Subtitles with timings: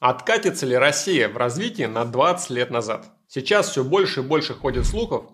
[0.00, 3.06] Откатится ли Россия в развитии на 20 лет назад?
[3.26, 5.24] Сейчас все больше и больше ходит слухов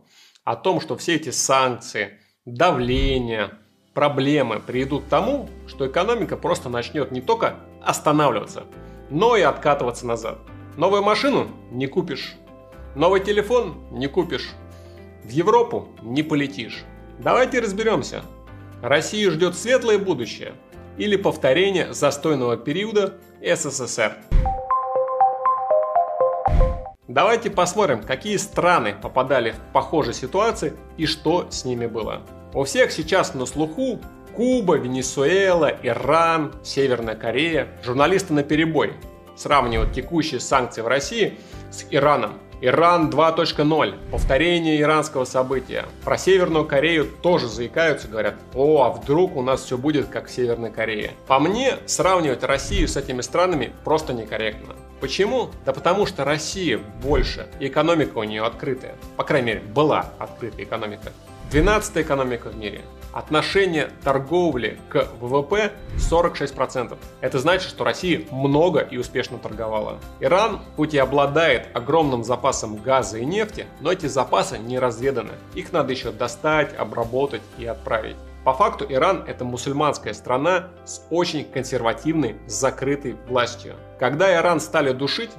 [0.42, 3.58] о том, что все эти санкции, давление,
[3.92, 8.64] проблемы приведут к тому, что экономика просто начнет не только останавливаться,
[9.10, 10.38] но и откатываться назад.
[10.78, 12.32] Новую машину не купишь,
[12.94, 14.48] новый телефон не купишь,
[15.24, 16.84] в Европу не полетишь.
[17.18, 18.22] Давайте разберемся.
[18.80, 20.54] Россию ждет светлое будущее
[20.96, 24.16] или повторение застойного периода СССР.
[27.14, 32.22] Давайте посмотрим, какие страны попадали в похожие ситуации и что с ними было.
[32.52, 34.00] У всех сейчас на слуху
[34.34, 37.68] Куба, Венесуэла, Иран, Северная Корея.
[37.84, 38.94] Журналисты на перебой
[39.36, 41.38] сравнивают текущие санкции в России
[41.70, 42.32] с Ираном.
[42.60, 44.10] Иран 2.0.
[44.10, 45.84] Повторение иранского события.
[46.04, 50.32] Про Северную Корею тоже заикаются, говорят, о, а вдруг у нас все будет как в
[50.32, 51.12] Северной Корее.
[51.28, 54.74] По мне, сравнивать Россию с этими странами просто некорректно.
[55.00, 55.50] Почему?
[55.64, 58.94] Да потому что Россия больше, экономика у нее открытая.
[59.16, 61.12] По крайней мере, была открытая экономика.
[61.50, 62.80] 12 экономика в мире.
[63.12, 66.98] Отношение торговли к ВВП 46%.
[67.20, 70.00] Это значит, что Россия много и успешно торговала.
[70.18, 75.34] Иран, хоть и обладает огромным запасом газа и нефти, но эти запасы не разведаны.
[75.54, 78.16] Их надо еще достать, обработать и отправить.
[78.44, 83.74] По факту Иран это мусульманская страна с очень консервативной, закрытой властью.
[83.98, 85.30] Когда Иран стали душить,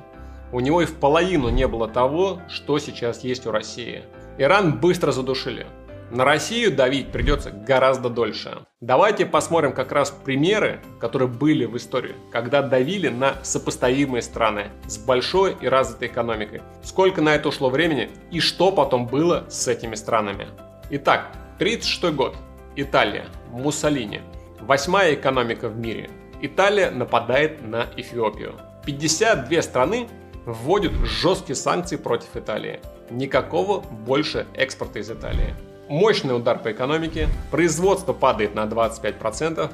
[0.51, 4.03] у него и в половину не было того, что сейчас есть у России.
[4.39, 5.67] Иран быстро задушили.
[6.09, 8.65] На Россию давить придется гораздо дольше.
[8.81, 14.97] Давайте посмотрим как раз примеры, которые были в истории, когда давили на сопоставимые страны с
[14.97, 16.63] большой и развитой экономикой.
[16.83, 20.47] Сколько на это ушло времени и что потом было с этими странами.
[20.89, 22.35] Итак, 36 год.
[22.77, 23.25] Италия.
[23.51, 24.21] Муссолини.
[24.59, 26.09] Восьмая экономика в мире.
[26.41, 28.55] Италия нападает на Эфиопию.
[28.85, 30.09] 52 страны
[30.45, 32.81] вводят жесткие санкции против Италии.
[33.09, 35.55] Никакого больше экспорта из Италии.
[35.87, 39.71] Мощный удар по экономике, производство падает на 25%,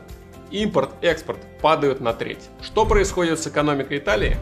[0.51, 2.49] импорт-экспорт падают на треть.
[2.61, 4.37] Что происходит с экономикой Италии?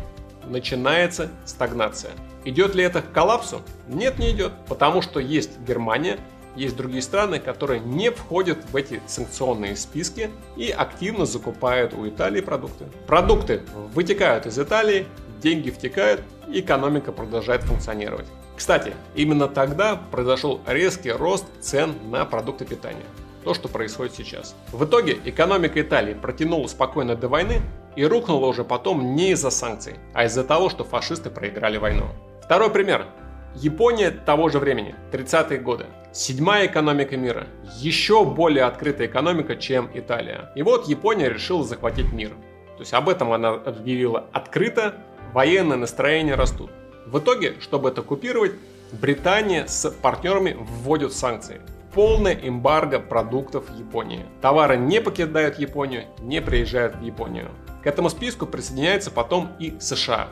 [0.45, 2.11] Начинается стагнация.
[2.43, 3.61] Идет ли это к коллапсу?
[3.87, 6.17] Нет, не идет, потому что есть Германия,
[6.55, 12.41] есть другие страны, которые не входят в эти санкционные списки и активно закупают у Италии
[12.41, 12.85] продукты.
[13.07, 13.61] Продукты
[13.93, 15.07] вытекают из Италии,
[15.41, 18.27] деньги втекают, экономика продолжает функционировать.
[18.55, 23.05] Кстати, именно тогда произошел резкий рост цен на продукты питания.
[23.45, 24.53] То, что происходит сейчас.
[24.73, 27.61] В итоге экономика Италии протянула спокойно до войны
[27.95, 32.07] и рухнула уже потом не из-за санкций, а из-за того, что фашисты проиграли войну.
[32.43, 33.05] Второй пример.
[33.55, 35.85] Япония того же времени, 30-е годы.
[36.11, 37.47] Седьмая экономика мира.
[37.77, 40.51] Еще более открытая экономика, чем Италия.
[40.55, 42.29] И вот Япония решила захватить мир.
[42.77, 44.95] То есть об этом она объявила открыто,
[45.33, 46.71] военные настроения растут.
[47.05, 48.53] В итоге, чтобы это купировать,
[48.91, 51.61] Британия с партнерами вводят санкции.
[51.93, 54.25] Полная эмбарго продуктов Японии.
[54.41, 57.49] Товары не покидают Японию, не приезжают в Японию.
[57.83, 60.29] К этому списку присоединяется потом и США.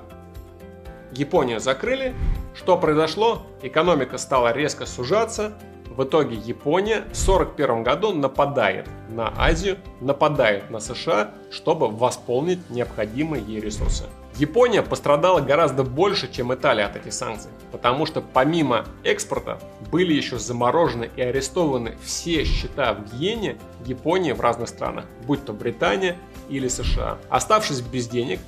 [1.11, 2.13] Японию закрыли.
[2.55, 3.43] Что произошло?
[3.61, 5.53] Экономика стала резко сужаться.
[5.89, 13.43] В итоге Япония в 1941 году нападает на Азию, нападает на США, чтобы восполнить необходимые
[13.43, 14.03] ей ресурсы.
[14.35, 19.57] Япония пострадала гораздо больше, чем Италия от этих санкций, потому что помимо экспорта
[19.91, 25.53] были еще заморожены и арестованы все счета в иене Японии в разных странах, будь то
[25.53, 26.15] Британия
[26.49, 27.17] или США.
[27.29, 28.39] Оставшись без денег,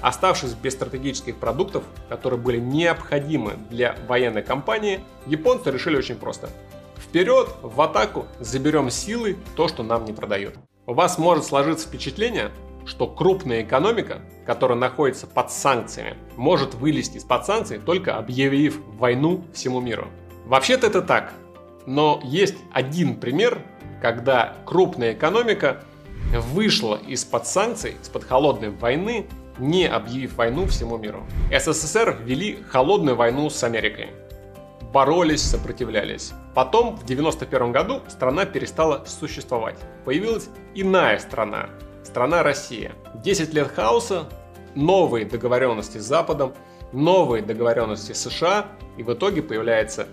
[0.00, 6.50] Оставшись без стратегических продуктов, которые были необходимы для военной кампании, японцы решили очень просто.
[6.96, 10.54] Вперед, в атаку, заберем силы то, что нам не продают.
[10.86, 12.50] У вас может сложиться впечатление,
[12.86, 19.80] что крупная экономика, которая находится под санкциями, может вылезти из-под санкций, только объявив войну всему
[19.80, 20.08] миру.
[20.46, 21.34] Вообще-то это так,
[21.86, 23.62] но есть один пример,
[24.00, 25.82] когда крупная экономика
[26.32, 29.26] вышла из-под санкций, из-под холодной войны
[29.58, 31.24] не объявив войну всему миру.
[31.56, 34.10] СССР вели холодную войну с Америкой.
[34.92, 36.32] Боролись, сопротивлялись.
[36.54, 39.76] Потом, в 1991 году, страна перестала существовать.
[40.04, 41.68] Появилась иная страна.
[42.04, 42.92] Страна Россия.
[43.14, 44.28] 10 лет хаоса,
[44.74, 46.54] новые договоренности с Западом,
[46.92, 48.66] новые договоренности с США,
[48.96, 50.06] и в итоге появляется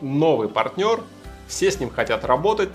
[0.00, 1.02] новый партнер,
[1.46, 2.70] все с ним хотят работать,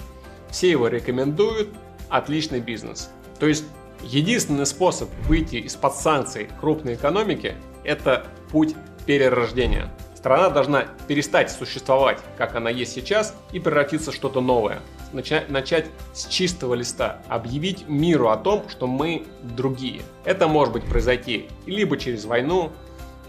[0.51, 1.69] все его рекомендуют,
[2.09, 3.09] отличный бизнес.
[3.39, 3.65] То есть
[4.03, 9.91] Единственный способ выйти из-под санкций крупной экономики– это путь перерождения.
[10.15, 14.81] Страна должна перестать существовать, как она есть сейчас, и превратиться в что-то новое.
[15.13, 20.01] Начать, начать с чистого листа, объявить миру о том, что мы другие.
[20.25, 22.71] Это может быть произойти либо через войну,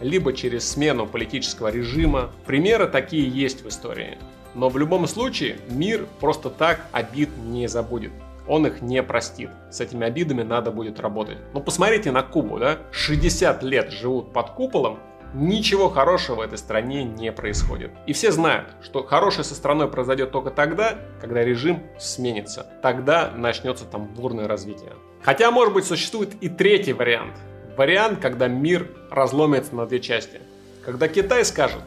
[0.00, 2.30] либо через смену политического режима.
[2.46, 4.18] Примеры такие есть в истории.
[4.54, 8.12] Но в любом случае мир просто так обид не забудет.
[8.48, 9.50] Он их не простит.
[9.70, 11.38] С этими обидами надо будет работать.
[11.52, 12.78] Ну посмотрите на Кубу, да?
[12.92, 14.98] 60 лет живут под куполом,
[15.34, 17.90] ничего хорошего в этой стране не происходит.
[18.06, 22.66] И все знают, что хорошее со страной произойдет только тогда, когда режим сменится.
[22.82, 24.92] Тогда начнется там бурное развитие.
[25.22, 27.34] Хотя, может быть, существует и третий вариант.
[27.76, 30.40] Вариант, когда мир разломится на две части.
[30.84, 31.82] Когда Китай скажет,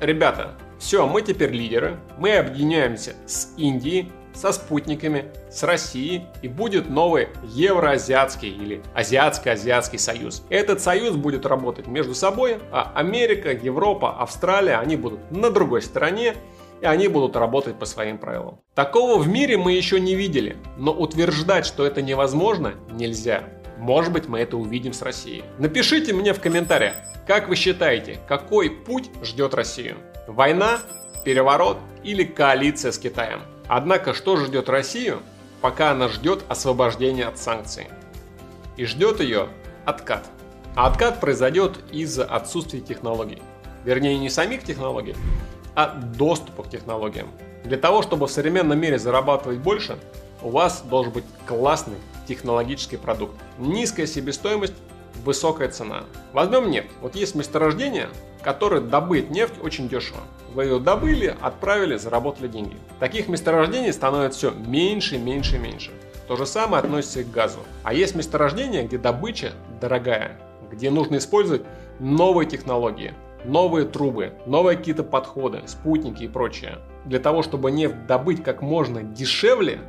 [0.00, 6.88] ребята, все, мы теперь лидеры, мы объединяемся с Индией, со спутниками, с Россией и будет
[6.88, 10.44] новый Евроазиатский или Азиатско-Азиатский союз.
[10.48, 16.34] Этот союз будет работать между собой, а Америка, Европа, Австралия, они будут на другой стороне,
[16.80, 18.58] и они будут работать по своим правилам.
[18.74, 23.44] Такого в мире мы еще не видели, но утверждать, что это невозможно, нельзя.
[23.78, 25.44] Может быть, мы это увидим с Россией.
[25.58, 26.94] Напишите мне в комментариях,
[27.26, 29.96] как вы считаете, какой путь ждет Россию?
[30.26, 30.80] Война,
[31.24, 33.42] переворот или коалиция с Китаем?
[33.68, 35.22] Однако, что ждет Россию,
[35.60, 37.88] пока она ждет освобождения от санкций?
[38.76, 39.48] И ждет ее
[39.84, 40.28] откат.
[40.74, 43.42] А откат произойдет из-за отсутствия технологий.
[43.84, 45.14] Вернее, не самих технологий,
[45.74, 47.28] а доступа к технологиям.
[47.64, 49.98] Для того, чтобы в современном мире зарабатывать больше,
[50.40, 53.34] у вас должен быть классный технологический продукт.
[53.58, 54.74] Низкая себестоимость,
[55.24, 56.04] высокая цена.
[56.32, 56.90] Возьмем нефть.
[57.00, 58.08] Вот есть месторождение,
[58.42, 60.20] которое добыть нефть очень дешево.
[60.54, 62.76] Вы ее добыли, отправили, заработали деньги.
[63.00, 65.90] Таких месторождений становится все меньше, меньше, меньше.
[66.28, 67.60] То же самое относится и к газу.
[67.82, 70.38] А есть месторождения, где добыча дорогая,
[70.70, 71.62] где нужно использовать
[71.98, 73.14] новые технологии,
[73.44, 76.78] новые трубы, новые какие-то подходы, спутники и прочее.
[77.04, 79.80] Для того, чтобы нефть добыть как можно дешевле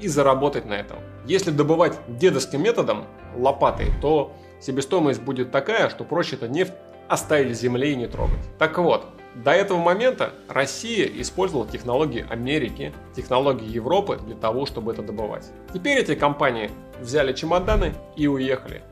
[0.00, 0.98] и заработать на этом.
[1.26, 3.04] Если добывать дедовским методом,
[3.36, 6.72] лопатой, то себестоимость будет такая, что проще эту нефть
[7.08, 8.40] оставить в земле и не трогать.
[8.58, 15.02] Так вот, до этого момента Россия использовала технологии Америки, технологии Европы для того, чтобы это
[15.02, 15.50] добывать.
[15.74, 16.70] Теперь эти компании
[17.00, 18.82] взяли чемоданы и уехали.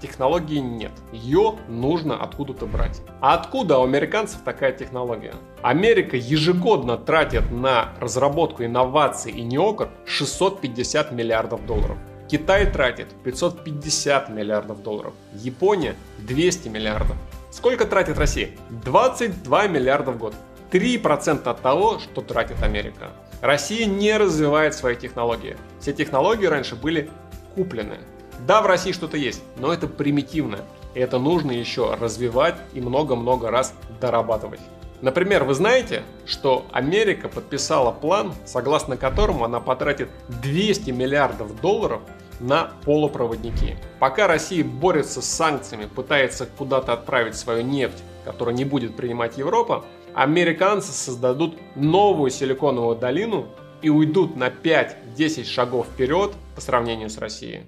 [0.00, 0.92] Технологии нет.
[1.12, 3.02] Ее нужно откуда-то брать.
[3.20, 5.34] А откуда у американцев такая технология?
[5.60, 11.98] Америка ежегодно тратит на разработку инноваций и неокр 650 миллиардов долларов.
[12.30, 15.14] Китай тратит 550 миллиардов долларов.
[15.34, 17.16] Япония 200 миллиардов.
[17.50, 18.50] Сколько тратит Россия?
[18.84, 20.34] 22 миллиарда в год.
[20.70, 23.08] 3% от того, что тратит Америка.
[23.40, 25.56] Россия не развивает свои технологии.
[25.80, 27.10] Все технологии раньше были
[27.56, 27.98] куплены.
[28.46, 30.60] Да, в России что-то есть, но это примитивно.
[30.94, 34.60] И это нужно еще развивать и много-много раз дорабатывать.
[35.02, 42.02] Например, вы знаете, что Америка подписала план, согласно которому она потратит 200 миллиардов долларов
[42.38, 43.78] на полупроводники.
[43.98, 49.84] Пока Россия борется с санкциями, пытается куда-то отправить свою нефть, которую не будет принимать Европа,
[50.14, 53.46] американцы создадут новую силиконовую долину
[53.80, 57.62] и уйдут на 5-10 шагов вперед по сравнению с Россией.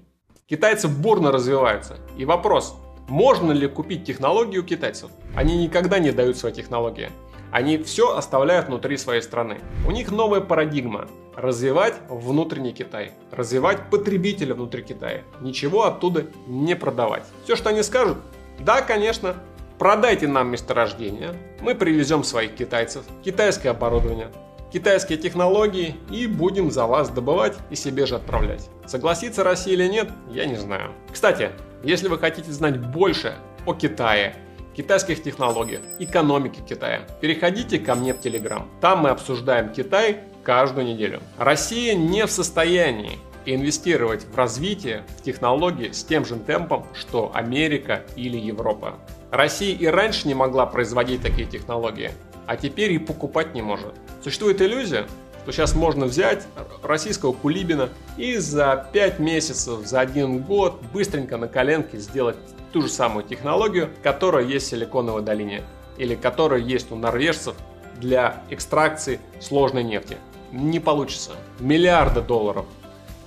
[0.47, 1.97] Китайцы бурно развиваются.
[2.19, 2.77] И вопрос,
[3.13, 5.11] можно ли купить технологии у китайцев?
[5.37, 7.11] Они никогда не дают свои технологии.
[7.51, 9.61] Они все оставляют внутри своей страны.
[9.87, 11.09] У них новая парадигма.
[11.37, 13.13] Развивать внутренний Китай.
[13.31, 15.25] Развивать потребителя внутри Китая.
[15.43, 17.25] Ничего оттуда не продавать.
[17.45, 18.17] Все, что они скажут,
[18.59, 19.37] да, конечно,
[19.79, 24.29] продайте нам месторождение, мы привезем своих китайцев, китайское оборудование,
[24.73, 28.71] китайские технологии и будем за вас добывать и себе же отправлять.
[28.87, 30.93] Согласится Россия или нет, я не знаю.
[31.13, 31.51] Кстати,
[31.83, 33.35] если вы хотите знать больше
[33.67, 34.37] о Китае,
[34.77, 38.69] китайских технологиях, экономике Китая, переходите ко мне в Телеграм.
[38.81, 41.21] Там мы обсуждаем Китай каждую неделю.
[41.39, 48.05] Россия не в состоянии инвестировать в развитие, в технологии с тем же темпом, что Америка
[48.15, 48.95] или Европа.
[49.31, 52.13] Россия и раньше не могла производить такие технологии,
[52.47, 53.95] а теперь и покупать не может.
[54.23, 55.07] Существует иллюзия,
[55.43, 56.47] что сейчас можно взять
[56.83, 62.37] российского кулибина и за 5 месяцев, за один год быстренько на коленке сделать
[62.73, 65.63] ту же самую технологию, которая есть в Силиконовой долине
[65.99, 67.55] или которая есть у норвежцев
[68.01, 70.17] для экстракции сложной нефти.
[70.53, 71.33] Не получится.
[71.61, 72.67] Миллиарды долларов,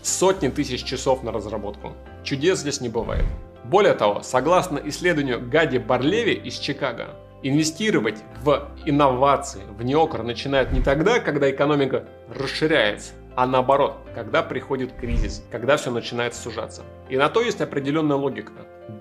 [0.01, 1.93] сотни тысяч часов на разработку.
[2.24, 3.25] Чудес здесь не бывает.
[3.63, 7.10] Более того, согласно исследованию Гади Барлеви из Чикаго,
[7.48, 14.94] инвестировать в инновации, в неокр начинают не тогда, когда экономика расширяется, а наоборот, когда приходит
[14.94, 16.82] кризис, когда все начинает сужаться.
[17.08, 18.52] И на то есть определенная логика.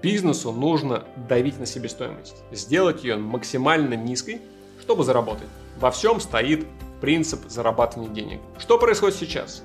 [0.03, 4.43] Бизнесу нужно давить на себестоимость, сделать ее максимально низкой,
[4.79, 5.49] чтобы заработать.
[5.79, 6.67] Во всем стоит
[7.01, 8.41] принцип зарабатывания денег.
[8.59, 9.63] Что происходит сейчас?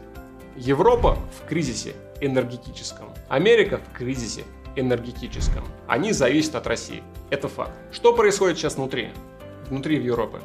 [0.56, 3.10] Европа в кризисе энергетическом.
[3.28, 4.44] Америка в кризисе
[4.76, 5.64] энергетическом.
[5.88, 7.04] Они зависят от России.
[7.30, 7.72] Это факт.
[7.92, 9.10] Что происходит сейчас внутри?
[9.70, 10.42] Внутри Европы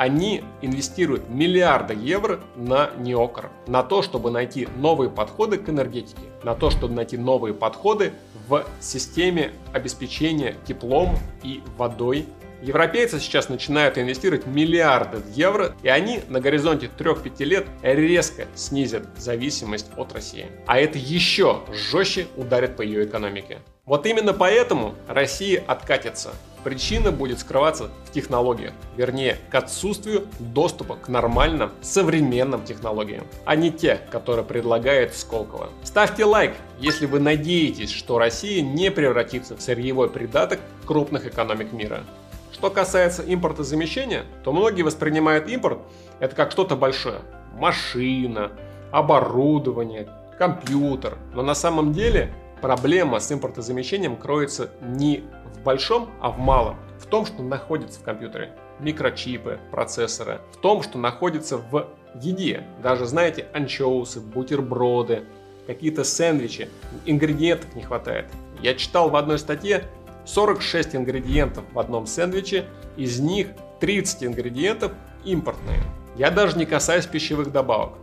[0.00, 6.54] они инвестируют миллиарды евро на неокр, на то, чтобы найти новые подходы к энергетике, на
[6.54, 8.14] то, чтобы найти новые подходы
[8.48, 12.24] в системе обеспечения теплом и водой
[12.62, 19.90] Европейцы сейчас начинают инвестировать миллиарды евро, и они на горизонте 3-5 лет резко снизят зависимость
[19.96, 20.46] от России.
[20.66, 23.60] А это еще жестче ударит по ее экономике.
[23.86, 26.32] Вот именно поэтому Россия откатится.
[26.62, 33.70] Причина будет скрываться в технологиях, вернее, к отсутствию доступа к нормальным современным технологиям, а не
[33.70, 35.70] те, которые предлагает Сколково.
[35.84, 42.04] Ставьте лайк, если вы надеетесь, что Россия не превратится в сырьевой придаток крупных экономик мира.
[42.52, 45.78] Что касается импортозамещения, то многие воспринимают импорт
[46.18, 47.20] это как что-то большое.
[47.56, 48.52] Машина,
[48.92, 51.16] оборудование, компьютер.
[51.34, 55.24] Но на самом деле проблема с импортозамещением кроется не
[55.54, 56.76] в большом, а в малом.
[56.98, 58.52] В том, что находится в компьютере.
[58.78, 60.40] Микрочипы, процессоры.
[60.52, 62.64] В том, что находится в еде.
[62.82, 65.24] Даже, знаете, анчоусы, бутерброды,
[65.66, 66.68] какие-то сэндвичи.
[67.06, 68.26] Ингредиентов не хватает.
[68.60, 69.84] Я читал в одной статье,
[70.26, 73.48] 46 ингредиентов в одном сэндвиче, из них
[73.80, 74.92] 30 ингредиентов
[75.24, 75.82] импортные.
[76.16, 77.94] Я даже не касаюсь пищевых добавок.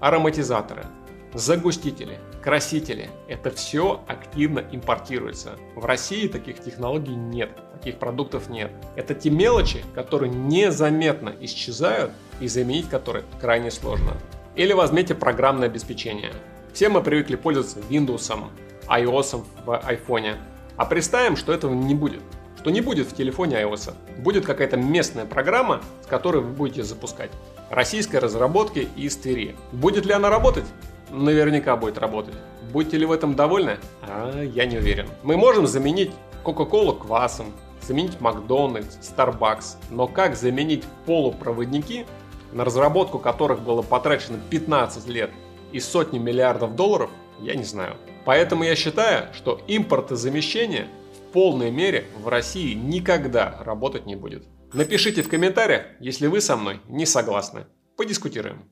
[0.00, 0.84] Ароматизаторы,
[1.34, 5.56] загустители, красители– это все активно импортируется.
[5.76, 8.70] В России таких технологий нет, таких продуктов нет.
[8.96, 14.16] Это те мелочи, которые незаметно исчезают и заменить которые крайне сложно.
[14.56, 16.32] Или возьмите программное обеспечение.
[16.72, 18.30] Все мы привыкли пользоваться Windows,
[18.88, 20.36] iOS в iPhone.
[20.76, 22.22] А представим, что этого не будет.
[22.58, 23.94] Что не будет в телефоне iOS.
[24.18, 27.30] Будет какая-то местная программа, с которой вы будете запускать.
[27.70, 29.56] Российской разработки из Твери.
[29.72, 30.64] Будет ли она работать?
[31.10, 32.34] Наверняка будет работать.
[32.72, 33.78] Будете ли в этом довольны?
[34.02, 35.08] А, я не уверен.
[35.22, 36.12] Мы можем заменить
[36.44, 37.52] Coca-Cola квасом,
[37.82, 39.76] заменить Макдональдс, Starbucks.
[39.90, 42.06] Но как заменить полупроводники,
[42.52, 45.30] на разработку которых было потрачено 15 лет
[45.72, 47.96] и сотни миллиардов долларов, я не знаю.
[48.24, 54.44] Поэтому я считаю, что импортозамещение в полной мере в России никогда работать не будет.
[54.72, 57.66] Напишите в комментариях, если вы со мной не согласны.
[57.96, 58.70] Подискутируем.